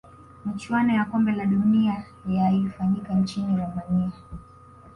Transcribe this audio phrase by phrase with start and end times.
[0.45, 4.11] michuano ya kombe la dunia ya ilifanyika nchini romania